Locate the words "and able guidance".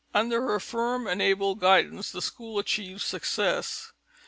1.05-2.11